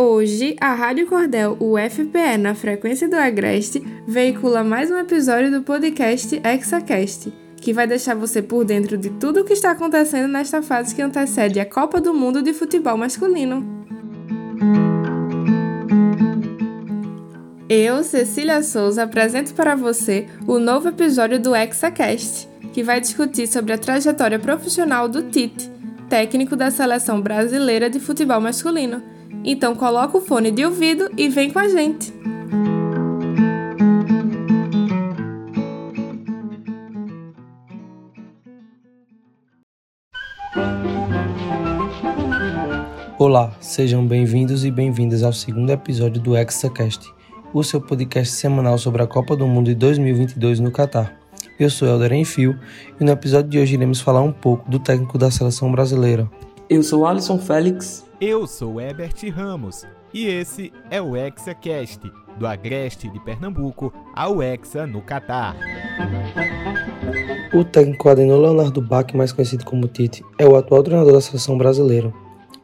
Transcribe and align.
Hoje, 0.00 0.54
a 0.60 0.74
Rádio 0.74 1.08
Cordel 1.08 1.56
UFPE 1.58 2.38
na 2.38 2.54
frequência 2.54 3.08
do 3.08 3.16
Agreste 3.16 3.84
veicula 4.06 4.62
mais 4.62 4.92
um 4.92 4.96
episódio 4.96 5.50
do 5.50 5.64
podcast 5.64 6.40
ExaCast, 6.44 7.32
que 7.56 7.72
vai 7.72 7.84
deixar 7.84 8.14
você 8.14 8.40
por 8.40 8.64
dentro 8.64 8.96
de 8.96 9.10
tudo 9.10 9.40
o 9.40 9.44
que 9.44 9.54
está 9.54 9.72
acontecendo 9.72 10.28
nesta 10.28 10.62
fase 10.62 10.94
que 10.94 11.02
antecede 11.02 11.58
a 11.58 11.66
Copa 11.66 12.00
do 12.00 12.14
Mundo 12.14 12.40
de 12.40 12.52
Futebol 12.52 12.96
Masculino. 12.96 13.66
Eu, 17.68 18.04
Cecília 18.04 18.62
Souza, 18.62 19.02
apresento 19.02 19.52
para 19.52 19.74
você 19.74 20.28
o 20.46 20.60
novo 20.60 20.90
episódio 20.90 21.40
do 21.40 21.56
ExaCast, 21.56 22.48
que 22.72 22.84
vai 22.84 23.00
discutir 23.00 23.48
sobre 23.48 23.72
a 23.72 23.78
trajetória 23.78 24.38
profissional 24.38 25.08
do 25.08 25.24
Tite, 25.24 25.68
técnico 26.08 26.54
da 26.54 26.70
seleção 26.70 27.20
brasileira 27.20 27.90
de 27.90 27.98
futebol 27.98 28.40
masculino. 28.40 29.17
Então 29.44 29.74
coloca 29.74 30.18
o 30.18 30.20
fone 30.20 30.50
de 30.50 30.64
ouvido 30.64 31.10
e 31.16 31.28
vem 31.28 31.50
com 31.50 31.58
a 31.58 31.68
gente. 31.68 32.12
Olá, 43.18 43.52
sejam 43.60 44.06
bem-vindos 44.06 44.64
e 44.64 44.70
bem-vindas 44.70 45.22
ao 45.22 45.32
segundo 45.32 45.70
episódio 45.70 46.22
do 46.22 46.36
ExaCast, 46.36 47.12
o 47.52 47.64
seu 47.64 47.80
podcast 47.80 48.32
semanal 48.32 48.78
sobre 48.78 49.02
a 49.02 49.06
Copa 49.06 49.34
do 49.34 49.46
Mundo 49.46 49.66
de 49.66 49.74
2022 49.74 50.60
no 50.60 50.70
Catar. 50.70 51.18
Eu 51.58 51.68
sou 51.68 51.88
Helder 51.88 52.12
Enfio 52.12 52.58
e 53.00 53.04
no 53.04 53.10
episódio 53.10 53.50
de 53.50 53.58
hoje 53.58 53.74
iremos 53.74 54.00
falar 54.00 54.22
um 54.22 54.32
pouco 54.32 54.70
do 54.70 54.78
técnico 54.78 55.18
da 55.18 55.30
seleção 55.30 55.72
brasileira. 55.72 56.30
Eu 56.70 56.82
sou 56.82 57.06
Alisson 57.06 57.38
Félix. 57.38 58.04
Eu 58.20 58.46
sou 58.46 58.78
Ebert 58.78 59.26
Ramos 59.34 59.86
e 60.12 60.26
esse 60.26 60.70
é 60.90 61.00
o 61.00 61.16
ExaCast, 61.16 62.00
do 62.38 62.46
Agreste 62.46 63.08
de 63.08 63.18
Pernambuco 63.20 63.90
ao 64.14 64.42
Hexa 64.42 64.86
no 64.86 65.00
Catar. 65.00 65.56
O 67.54 67.64
técnico 67.64 68.10
Adenor 68.10 68.40
Leonardo 68.40 68.82
Bach, 68.82 69.10
mais 69.14 69.32
conhecido 69.32 69.64
como 69.64 69.88
Tite, 69.88 70.22
é 70.38 70.46
o 70.46 70.56
atual 70.56 70.82
treinador 70.82 71.14
da 71.14 71.22
seleção 71.22 71.56
brasileira. 71.56 72.12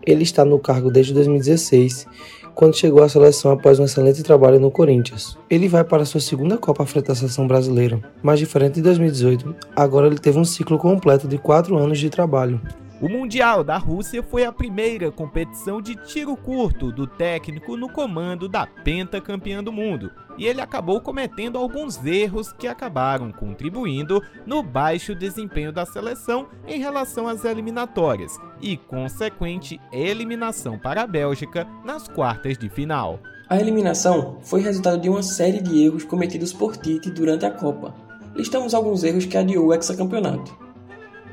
Ele 0.07 0.23
está 0.23 0.45
no 0.45 0.59
cargo 0.59 0.91
desde 0.91 1.15
2016 1.15 2.07
quando 2.55 2.77
chegou 2.77 3.03
à 3.03 3.09
seleção 3.09 3.53
após 3.53 3.79
um 3.79 3.85
excelente 3.85 4.23
trabalho 4.23 4.61
no 4.61 4.71
Corinthians. 4.71 5.39
Ele 5.49 5.67
vai 5.67 5.83
para 5.83 6.05
sua 6.05 6.21
segunda 6.21 6.59
Copa 6.59 6.83
à 6.83 6.87
frente 6.87 7.07
da 7.07 7.15
seleção 7.15 7.49
brasileira, 7.49 7.99
mas 8.23 8.39
diferente 8.39 8.75
de 8.75 8.83
2018, 8.83 9.57
agora 9.75 10.07
ele 10.09 10.19
teve 10.19 10.39
um 10.39 10.45
ciclo 10.45 10.77
completo 10.77 11.27
de 11.27 11.39
quatro 11.39 11.79
anos 11.79 11.99
de 11.99 12.11
trabalho. 12.11 12.61
O 13.05 13.09
Mundial 13.11 13.63
da 13.63 13.77
Rússia 13.77 14.23
foi 14.23 14.47
a 14.47 14.51
primeira 14.51 15.13
competição 15.13 15.79
de 15.79 15.95
tiro 15.95 16.35
curto 16.35 16.91
do 16.91 17.07
técnico 17.07 17.77
no 17.77 17.87
comando 17.87 18.49
da 18.49 18.67
pentacampeã 18.67 19.63
do 19.63 19.71
mundo, 19.71 20.11
e 20.39 20.47
ele 20.47 20.63
acabou 20.63 20.99
cometendo 21.03 21.59
alguns 21.59 22.03
erros 22.03 22.51
que 22.55 22.67
acabaram 22.67 23.31
contribuindo 23.31 24.23
no 24.47 24.63
baixo 24.63 25.15
desempenho 25.15 25.71
da 25.71 25.85
seleção 25.85 26.49
em 26.67 26.81
relação 26.81 27.29
às 27.29 27.45
eliminatórias 27.45 28.39
e 28.59 28.75
consequente 28.75 29.79
eliminação 29.93 30.79
para 30.79 31.03
a 31.03 31.07
Bélgica 31.07 31.69
nas 31.85 32.09
quartas 32.09 32.57
de 32.57 32.71
final. 32.71 33.21
A 33.51 33.61
eliminação 33.61 34.39
foi 34.41 34.63
resultado 34.63 34.99
de 34.99 35.11
uma 35.11 35.23
série 35.23 35.61
de 35.61 35.85
erros 35.85 36.05
cometidos 36.05 36.55
por 36.55 36.75
Tite 36.75 37.11
durante 37.11 37.45
a 37.45 37.51
Copa. 37.51 37.95
Listamos 38.35 38.73
alguns 38.73 39.05
erros 39.05 39.27
que 39.27 39.37
adiou 39.37 39.67
o 39.67 39.75
hexacampeonato. 39.75 40.57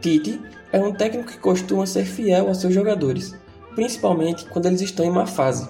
Tite 0.02 0.38
é 0.72 0.80
um 0.80 0.94
técnico 0.94 1.32
que 1.32 1.38
costuma 1.38 1.86
ser 1.86 2.06
fiel 2.06 2.48
aos 2.48 2.60
seus 2.60 2.74
jogadores, 2.74 3.36
principalmente 3.76 4.46
quando 4.46 4.68
eles 4.68 4.82
estão 4.82 5.06
em 5.06 5.12
má 5.12 5.26
fase. 5.26 5.68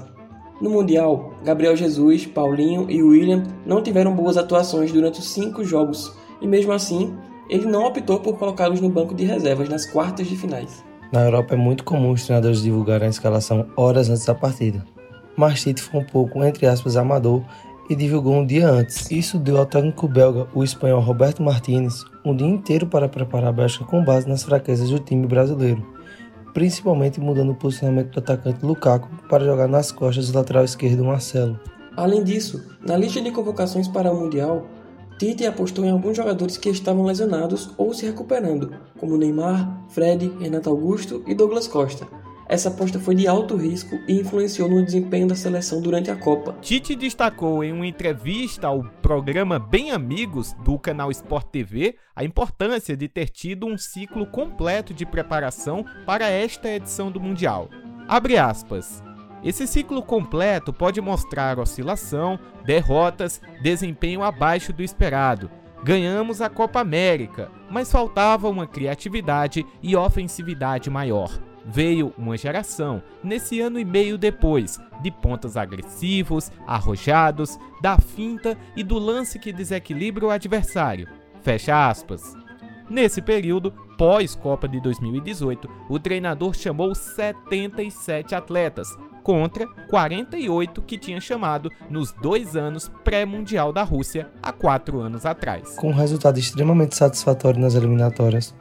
No 0.62 0.70
Mundial, 0.70 1.34
Gabriel 1.44 1.76
Jesus, 1.76 2.28
Paulinho 2.28 2.90
e 2.90 3.02
William 3.02 3.44
não 3.66 3.82
tiveram 3.82 4.16
boas 4.16 4.38
atuações 4.38 4.92
durante 4.92 5.20
os 5.20 5.28
cinco 5.28 5.64
jogos, 5.64 6.16
e 6.40 6.48
mesmo 6.48 6.72
assim, 6.72 7.18
ele 7.50 7.66
não 7.66 7.86
optou 7.86 8.20
por 8.20 8.38
colocá-los 8.38 8.80
no 8.80 8.90
banco 8.90 9.16
de 9.16 9.26
reservas 9.26 9.68
nas 9.68 9.86
quartas 9.86 10.28
de 10.28 10.36
finais. 10.36 10.84
Na 11.12 11.26
Europa 11.26 11.56
é 11.56 11.58
muito 11.58 11.84
comum 11.84 12.12
os 12.12 12.24
treinadores 12.24 12.62
divulgarem 12.62 13.08
a 13.08 13.10
escalação 13.10 13.68
horas 13.76 14.10
antes 14.10 14.26
da 14.26 14.36
partida, 14.36 14.86
mas 15.36 15.62
Tite 15.62 15.82
foi 15.82 16.00
um 16.00 16.06
pouco, 16.06 16.44
entre 16.44 16.68
aspas, 16.68 16.96
amador 16.96 17.44
e 17.92 17.96
divulgou 17.96 18.36
um 18.36 18.46
dia 18.46 18.70
antes. 18.70 19.12
Isso 19.12 19.38
deu 19.38 19.58
ao 19.58 19.66
técnico 19.66 20.08
belga, 20.08 20.48
o 20.56 20.64
espanhol 20.64 21.02
Roberto 21.02 21.44
Martinez, 21.44 22.06
um 22.24 22.34
dia 22.34 22.48
inteiro 22.48 22.88
para 22.88 23.10
preparar 23.10 23.50
a 23.50 23.52
Bélgica 23.52 23.84
com 23.84 24.02
base 24.02 24.30
nas 24.30 24.44
fraquezas 24.44 24.90
do 24.90 24.98
time 24.98 25.28
brasileiro, 25.28 25.86
principalmente 26.54 27.20
mudando 27.20 27.52
o 27.52 27.56
posicionamento 27.56 28.14
do 28.14 28.20
atacante 28.20 28.66
Lukaku 28.66 29.10
para 29.28 29.44
jogar 29.44 29.68
nas 29.68 29.92
costas 29.92 30.32
do 30.32 30.38
lateral 30.38 30.64
esquerdo 30.64 31.04
Marcelo. 31.04 31.60
Além 31.98 32.24
disso, 32.24 32.64
na 32.82 32.96
lista 32.96 33.22
de 33.22 33.30
convocações 33.30 33.90
para 33.90 34.10
o 34.10 34.18
Mundial, 34.18 34.66
Tite 35.20 35.46
apostou 35.46 35.84
em 35.84 35.92
alguns 35.92 36.16
jogadores 36.16 36.56
que 36.56 36.70
estavam 36.70 37.04
lesionados 37.04 37.72
ou 37.78 37.94
se 37.94 38.06
recuperando, 38.06 38.72
como 38.98 39.18
Neymar, 39.18 39.84
Fred, 39.90 40.32
Renato 40.40 40.70
Augusto 40.70 41.22
e 41.28 41.36
Douglas 41.36 41.68
Costa, 41.68 42.08
essa 42.52 42.68
aposta 42.68 43.00
foi 43.00 43.16
de 43.16 43.30
alto 43.30 43.56
risco 43.56 43.98
e 44.06 44.20
influenciou 44.20 44.68
no 44.68 44.84
desempenho 44.84 45.26
da 45.26 45.36
seleção 45.36 45.82
durante 45.82 46.12
a 46.12 46.18
Copa. 46.18 46.54
Tite 46.60 46.98
destacou 46.98 47.64
em 47.64 47.72
uma 47.72 47.88
entrevista 47.88 48.68
ao 48.68 48.84
programa 49.02 49.58
Bem 49.58 49.92
Amigos 49.92 50.52
do 50.66 50.78
canal 50.78 51.10
Sport 51.12 51.48
TV 51.48 51.96
a 52.14 52.26
importância 52.26 52.98
de 52.98 53.08
ter 53.08 53.30
tido 53.30 53.66
um 53.66 53.78
ciclo 53.78 54.26
completo 54.26 54.94
de 54.94 55.06
preparação 55.06 55.86
para 56.06 56.28
esta 56.28 56.68
edição 56.68 57.10
do 57.10 57.22
Mundial. 57.22 57.70
Abre 58.06 58.38
aspas. 58.38 59.02
Esse 59.42 59.66
ciclo 59.66 60.04
completo 60.04 60.74
pode 60.74 61.00
mostrar 61.00 61.58
oscilação, 61.58 62.38
derrotas, 62.66 63.40
desempenho 63.64 64.24
abaixo 64.24 64.74
do 64.74 64.84
esperado. 64.84 65.50
Ganhamos 65.86 66.42
a 66.42 66.50
Copa 66.50 66.82
América, 66.82 67.50
mas 67.70 67.90
faltava 67.90 68.50
uma 68.50 68.68
criatividade 68.68 69.66
e 69.82 69.96
ofensividade 69.96 70.90
maior 70.90 71.32
veio 71.66 72.14
uma 72.18 72.38
geração, 72.38 73.02
nesse 73.24 73.60
ano 73.60 73.80
e 73.80 73.86
meio 73.86 74.18
depois, 74.18 74.80
de 75.02 75.12
pontas 75.12 75.58
agressivos, 75.58 76.52
arrojados, 76.66 77.58
da 77.82 77.98
finta 77.98 78.58
e 78.76 78.84
do 78.84 78.98
lance 78.98 79.40
que 79.40 79.54
desequilibra 79.54 80.26
o 80.26 80.30
adversário. 80.30 81.08
Fecha 81.42 81.90
aspas. 81.90 82.36
Nesse 82.90 83.22
período, 83.22 83.72
pós-Copa 83.98 84.68
de 84.68 84.82
2018, 84.82 85.70
o 85.90 85.98
treinador 85.98 86.54
chamou 86.54 86.94
77 86.94 88.36
atletas, 88.36 88.90
contra 89.24 89.68
48 89.90 90.82
que 90.82 90.98
tinha 90.98 91.22
chamado 91.22 91.70
nos 91.90 92.12
dois 92.12 92.56
anos 92.56 92.92
pré-mundial 93.04 93.72
da 93.72 93.84
Rússia 93.84 94.30
há 94.42 94.52
quatro 94.52 95.00
anos 95.00 95.26
atrás. 95.26 95.76
Com 95.76 95.90
um 95.90 95.96
resultado 95.96 96.40
extremamente 96.40 96.96
satisfatório 96.96 97.60
nas 97.60 97.76
eliminatórias, 97.76 98.54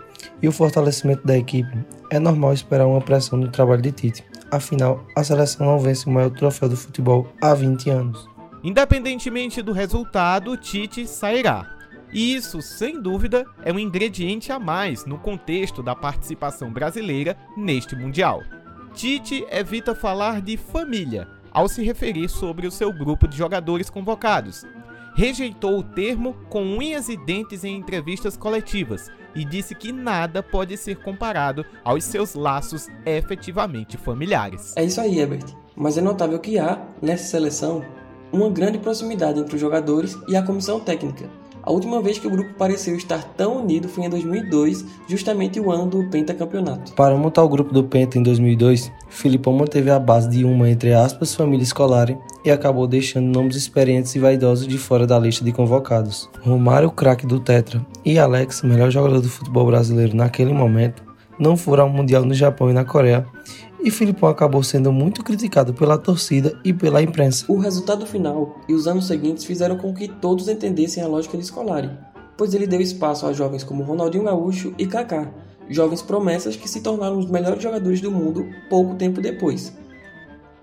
e 0.43 0.49
o 0.49 0.53
fortalecimento 0.53 1.27
da 1.27 1.37
equipe, 1.37 1.79
é 2.11 2.19
normal 2.19 2.53
esperar 2.53 2.87
uma 2.87 3.01
pressão 3.01 3.39
no 3.39 3.49
trabalho 3.49 3.83
de 3.83 3.93
Tite. 3.93 4.25
Afinal, 4.51 5.05
a 5.17 5.23
seleção 5.23 5.67
não 5.67 5.79
vence 5.79 6.07
o 6.07 6.11
maior 6.11 6.31
troféu 6.31 6.69
do 6.69 6.77
futebol 6.77 7.29
há 7.41 7.55
20 7.55 7.91
anos. 7.91 8.29
Independentemente 8.63 9.63
do 9.63 9.73
resultado, 9.73 10.57
Tite 10.57 11.07
sairá. 11.07 11.77
E 12.13 12.35
isso, 12.35 12.61
sem 12.61 13.01
dúvida, 13.01 13.47
é 13.63 13.73
um 13.73 13.79
ingrediente 13.79 14.51
a 14.51 14.59
mais 14.59 15.07
no 15.07 15.19
contexto 15.19 15.83
da 15.83 15.95
participação 15.95 16.73
brasileira 16.73 17.37
neste 17.57 17.95
Mundial. 17.95 18.43
Tite 18.95 19.47
evita 19.51 19.95
falar 19.95 20.43
de 20.43 20.57
família 20.57 21.29
ao 21.53 21.69
se 21.69 21.83
referir 21.83 22.29
sobre 22.29 22.67
o 22.67 22.71
seu 22.71 22.93
grupo 22.93 23.27
de 23.27 23.37
jogadores 23.37 23.91
convocados. 23.91 24.65
Rejeitou 25.15 25.79
o 25.79 25.83
termo 25.83 26.35
com 26.49 26.63
unhas 26.63 27.09
e 27.09 27.17
dentes 27.17 27.65
em 27.65 27.77
entrevistas 27.77 28.37
coletivas 28.37 29.11
e 29.35 29.45
disse 29.45 29.75
que 29.75 29.93
nada 29.93 30.43
pode 30.43 30.77
ser 30.77 30.97
comparado 30.97 31.65
aos 31.85 32.05
seus 32.05 32.35
laços 32.35 32.89
efetivamente 33.05 33.97
familiares. 33.97 34.75
É 34.77 34.85
isso 34.85 35.01
aí, 35.01 35.19
Herbert. 35.19 35.55
Mas 35.77 35.97
é 35.97 36.01
notável 36.01 36.39
que 36.39 36.59
há, 36.59 36.81
nessa 37.01 37.25
seleção, 37.25 37.85
uma 38.33 38.49
grande 38.49 38.79
proximidade 38.79 39.41
entre 39.41 39.55
os 39.55 39.61
jogadores 39.61 40.17
e 40.29 40.37
a 40.37 40.43
comissão 40.43 40.81
técnica. 40.81 41.29
A 41.63 41.71
última 41.71 42.01
vez 42.01 42.19
que 42.19 42.27
o 42.27 42.31
grupo 42.31 42.55
pareceu 42.55 42.97
estar 42.97 43.23
tão 43.37 43.63
unido 43.63 43.89
foi 43.89 44.05
em 44.05 44.11
2002, 44.11 44.85
justamente 45.07 45.61
o 45.61 45.71
ano 45.71 45.87
do 45.87 46.09
pentacampeonato. 46.09 46.93
Para 46.95 47.17
montar 47.17 47.43
o 47.43 47.49
grupo 47.49 47.73
do 47.73 47.85
Penta 47.85 48.19
em 48.19 48.23
2002, 48.23 48.91
Filipão 49.09 49.53
manteve 49.53 49.91
a 49.91 49.99
base 49.99 50.29
de 50.29 50.45
uma, 50.45 50.71
entre 50.71 50.95
aspas, 50.95 51.35
família 51.35 51.63
escolar 51.63 52.17
e 52.45 52.51
acabou 52.51 52.87
deixando 52.87 53.27
nomes 53.27 53.57
experientes 53.57 54.15
e 54.15 54.19
vaidosos 54.19 54.67
de 54.67 54.79
fora 54.79 55.07
da 55.07 55.19
lista 55.19 55.45
de 55.45 55.53
convocados. 55.53 56.31
Romário, 56.43 56.91
craque 56.91 57.27
do 57.27 57.39
Tetra, 57.39 57.85
e 58.05 58.19
Alex, 58.19 58.63
melhor 58.63 58.91
jogador 58.91 59.21
do 59.21 59.29
futebol 59.29 59.67
brasileiro 59.67 60.17
naquele 60.17 60.55
momento, 60.55 61.03
não 61.39 61.57
foram 61.57 61.85
ao 61.85 61.91
Mundial 61.91 62.25
no 62.25 62.35
Japão 62.35 62.71
e 62.71 62.75
na 62.75 62.85
Coreia 62.85 63.27
e 63.83 63.91
Filipão 63.91 64.29
acabou 64.29 64.63
sendo 64.63 64.93
muito 64.93 65.25
criticado 65.25 65.73
pela 65.73 65.99
torcida 65.99 66.59
e 66.65 66.73
pela 66.73 67.03
imprensa. 67.03 67.45
O 67.49 67.59
resultado 67.59 68.07
final 68.07 68.61
e 68.69 68.75
os 68.75 68.87
anos 68.87 69.07
seguintes 69.07 69.45
fizeram 69.45 69.77
com 69.77 69.95
que 69.95 70.09
todos 70.09 70.49
entendessem 70.49 71.03
a 71.03 71.07
lógica 71.07 71.39
de 71.39 71.45
Scolari, 71.45 71.91
pois 72.37 72.55
ele 72.55 72.67
deu 72.67 72.81
espaço 72.81 73.27
a 73.27 73.33
jovens 73.33 73.65
como 73.65 73.83
Ronaldinho 73.83 74.25
Gaúcho 74.25 74.75
e 74.79 74.87
Kaká, 74.87 75.33
jovens 75.69 76.03
promessas 76.03 76.57
que 76.57 76.69
se 76.69 76.81
tornaram 76.81 77.19
os 77.19 77.31
melhores 77.31 77.63
jogadores 77.63 78.01
do 78.01 78.11
mundo 78.11 78.47
pouco 78.69 78.97
tempo 78.97 79.21
depois. 79.21 79.73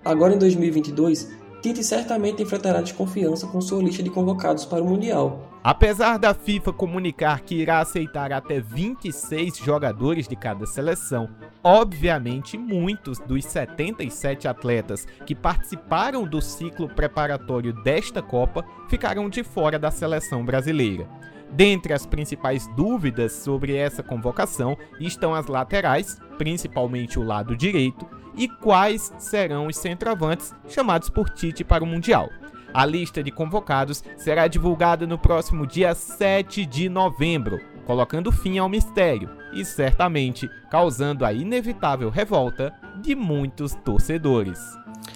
Agora 0.03 0.35
em 0.35 0.37
2022, 0.37 1.29
Tite 1.61 1.83
certamente 1.83 2.43
enfrentará 2.43 2.81
desconfiança 2.81 3.47
com 3.47 3.59
sua 3.59 3.81
lista 3.81 4.03
de 4.03 4.09
convocados 4.09 4.63
para 4.63 4.81
o 4.81 4.85
Mundial. 4.85 5.59
Apesar 5.63 6.17
da 6.17 6.33
FIFA 6.33 6.71
comunicar 6.71 7.41
que 7.41 7.55
irá 7.55 7.79
aceitar 7.79 8.31
até 8.31 8.61
26 8.61 9.57
jogadores 9.57 10.27
de 10.27 10.35
cada 10.35 10.65
seleção, 10.65 11.27
obviamente 11.63 12.57
muitos 12.57 13.19
dos 13.19 13.43
77 13.43 14.47
atletas 14.47 15.05
que 15.25 15.35
participaram 15.35 16.25
do 16.25 16.41
ciclo 16.41 16.87
preparatório 16.87 17.73
desta 17.83 18.21
Copa 18.21 18.63
ficaram 18.87 19.27
de 19.27 19.43
fora 19.43 19.77
da 19.77 19.91
seleção 19.91 20.45
brasileira. 20.45 21.05
Dentre 21.51 21.93
as 21.93 22.05
principais 22.05 22.67
dúvidas 22.75 23.31
sobre 23.31 23.75
essa 23.75 24.03
convocação 24.03 24.77
estão 24.99 25.33
as 25.33 25.47
laterais, 25.47 26.19
principalmente 26.37 27.17
o 27.17 27.23
lado 27.23 27.55
direito, 27.55 28.07
e 28.35 28.47
quais 28.47 29.11
serão 29.17 29.67
os 29.67 29.77
centroavantes 29.77 30.53
chamados 30.67 31.09
por 31.09 31.29
Tite 31.29 31.63
para 31.63 31.83
o 31.83 31.87
Mundial. 31.87 32.29
A 32.73 32.85
lista 32.85 33.23
de 33.23 33.31
convocados 33.31 34.03
será 34.17 34.47
divulgada 34.47 35.07
no 35.07 35.17
próximo 35.17 35.65
dia 35.65 35.95
7 35.95 36.65
de 36.65 36.89
novembro, 36.89 37.59
colocando 37.85 38.31
fim 38.31 38.57
ao 38.59 38.69
mistério 38.69 39.29
e 39.53 39.63
certamente 39.65 40.47
causando 40.69 41.25
a 41.25 41.33
inevitável 41.33 42.09
revolta 42.09 42.73
de 43.01 43.15
muitos 43.15 43.73
torcedores. 43.73 44.59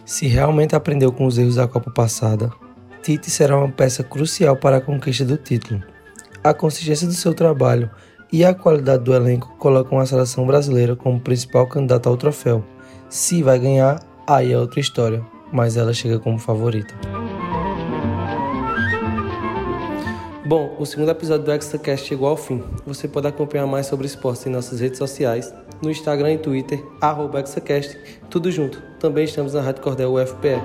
Se 0.05 0.25
realmente 0.25 0.75
aprendeu 0.75 1.11
com 1.11 1.25
os 1.25 1.37
erros 1.37 1.55
da 1.55 1.67
Copa 1.67 1.91
passada, 1.91 2.51
Tite 3.03 3.29
será 3.29 3.57
uma 3.57 3.69
peça 3.69 4.03
crucial 4.03 4.55
para 4.55 4.77
a 4.77 4.81
conquista 4.81 5.25
do 5.25 5.37
título. 5.37 5.90
A 6.43 6.55
consistência 6.55 7.05
do 7.05 7.13
seu 7.13 7.35
trabalho 7.35 7.87
e 8.33 8.43
a 8.43 8.51
qualidade 8.51 9.03
do 9.03 9.13
elenco 9.13 9.53
colocam 9.59 9.99
a 9.99 10.05
seleção 10.07 10.43
brasileira 10.47 10.95
como 10.95 11.19
principal 11.19 11.67
candidata 11.67 12.09
ao 12.09 12.17
troféu. 12.17 12.63
Se 13.07 13.43
vai 13.43 13.59
ganhar, 13.59 13.99
aí 14.25 14.51
é 14.51 14.57
outra 14.57 14.79
história, 14.79 15.23
mas 15.53 15.77
ela 15.77 15.93
chega 15.93 16.17
como 16.17 16.39
favorita. 16.39 16.95
Bom, 20.43 20.75
o 20.79 20.85
segundo 20.85 21.11
episódio 21.11 21.45
do 21.45 21.51
ExtraCast 21.51 22.07
chegou 22.07 22.27
ao 22.27 22.35
fim. 22.35 22.63
Você 22.87 23.07
pode 23.07 23.27
acompanhar 23.27 23.67
mais 23.67 23.85
sobre 23.85 24.07
esporte 24.07 24.49
em 24.49 24.51
nossas 24.51 24.79
redes 24.79 24.97
sociais, 24.97 25.53
no 25.79 25.91
Instagram 25.91 26.33
e 26.33 26.37
Twitter, 26.39 26.83
arroba 26.99 27.39
ExtraCast, 27.39 27.95
tudo 28.31 28.51
junto. 28.51 28.81
Também 28.99 29.25
estamos 29.25 29.53
na 29.53 29.61
Rádio 29.61 29.83
Cordel 29.83 30.15
UFPE. 30.15 30.59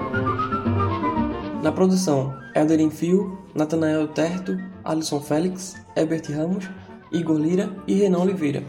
Na 1.63 1.71
produção, 1.71 2.35
Elderin 2.55 2.91
Fio, 2.91 3.46
Natanael 3.57 4.09
Terto, 4.09 4.59
Alisson 4.85 5.19
Félix, 5.19 5.75
Herbert 5.97 6.31
Ramos, 6.31 6.69
Igor 7.11 7.39
Lira 7.39 7.75
e 7.87 7.95
Renan 7.95 8.19
Oliveira. 8.19 8.63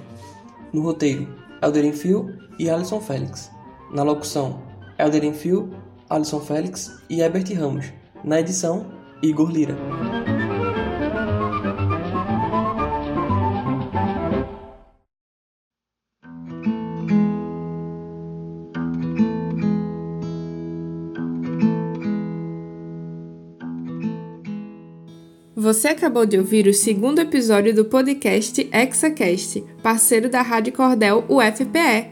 No 0.72 0.81
roteiro, 0.81 1.28
Elderin 1.62 1.92
Fio 1.92 2.34
e 2.57 2.69
Alisson 2.69 3.01
Félix. 3.01 3.51
Na 3.92 4.04
locução, 4.04 4.62
Elderin 4.98 5.34
Fio, 5.34 5.69
Alisson 6.10 6.39
Félix 6.39 7.04
e 7.10 7.19
Herbert 7.19 7.54
Ramos. 7.54 7.92
Na 8.24 8.39
edição, 8.39 8.86
Igor 9.22 9.51
Lira. 9.51 9.75
Você 25.67 25.89
acabou 25.89 26.25
de 26.25 26.37
ouvir 26.37 26.65
o 26.65 26.73
segundo 26.73 27.19
episódio 27.19 27.75
do 27.75 27.83
podcast 27.83 28.69
ExaCast, 28.71 29.65
parceiro 29.83 30.29
da 30.29 30.41
Rádio 30.41 30.71
Cordel 30.71 31.25
UFPE. 31.27 32.07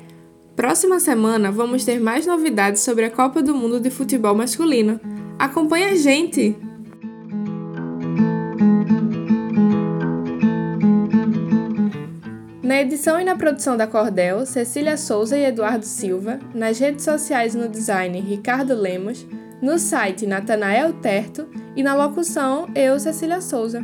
Próxima 0.58 1.00
semana 1.00 1.54
vamos 1.54 1.86
ter 1.86 1.98
mais 1.98 2.28
novidades 2.28 2.82
sobre 2.82 3.06
a 3.06 3.10
Copa 3.10 3.42
do 3.42 3.56
Mundo 3.56 3.80
de 3.80 3.90
Futebol 3.90 4.36
Masculino. 4.36 5.00
Acompanhe 5.40 5.86
a 5.86 5.96
gente! 5.96 6.54
Na 12.62 12.82
edição 12.82 13.22
e 13.22 13.24
na 13.24 13.38
produção 13.38 13.78
da 13.78 13.88
Cordel, 13.88 14.46
Cecília 14.46 14.98
Souza 14.98 15.38
e 15.38 15.46
Eduardo 15.46 15.86
Silva, 15.86 16.42
nas 16.54 16.78
redes 16.78 17.06
sociais 17.06 17.56
no 17.56 17.70
design, 17.70 18.20
Ricardo 18.20 18.76
Lemos, 18.76 19.26
no 19.62 19.80
site 19.80 20.28
Natanael 20.28 20.92
Terto 20.92 21.48
e 21.76 21.84
na 21.84 21.94
locução 21.94 22.70
eu, 22.74 23.00
Cecília 23.00 23.42
Souza. 23.42 23.84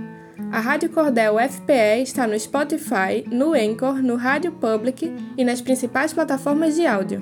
A 0.51 0.59
Rádio 0.59 0.89
Cordel 0.89 1.35
FPE 1.37 2.01
está 2.03 2.25
no 2.25 2.37
Spotify, 2.39 3.23
no 3.31 3.53
Anchor, 3.53 4.01
no 4.01 4.15
Rádio 4.15 4.51
Public 4.53 5.13
e 5.37 5.43
nas 5.43 5.61
principais 5.61 6.13
plataformas 6.13 6.75
de 6.75 6.85
áudio. 6.85 7.21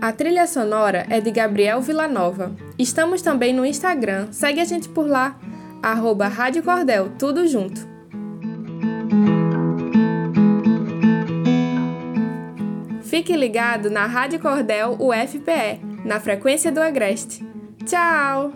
A 0.00 0.12
trilha 0.12 0.46
sonora 0.46 1.06
é 1.10 1.20
de 1.20 1.30
Gabriel 1.30 1.80
Villanova. 1.80 2.52
Estamos 2.78 3.20
também 3.20 3.52
no 3.52 3.66
Instagram, 3.66 4.28
segue 4.32 4.60
a 4.60 4.64
gente 4.64 4.88
por 4.88 5.06
lá, 5.06 5.38
arroba 5.82 6.26
Rádio 6.26 6.62
Cordel, 6.62 7.10
tudo 7.18 7.46
junto. 7.46 7.89
Fique 13.20 13.36
ligado 13.36 13.90
na 13.90 14.06
Rádio 14.06 14.40
Cordel 14.40 14.96
UFPE, 14.98 15.78
na 16.06 16.18
frequência 16.18 16.72
do 16.72 16.80
Agreste. 16.80 17.46
Tchau! 17.84 18.54